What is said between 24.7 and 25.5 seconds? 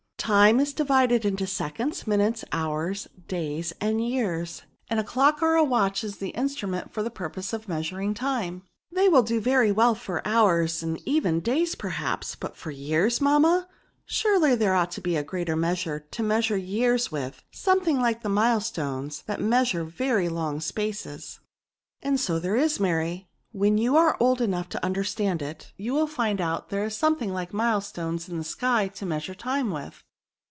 understand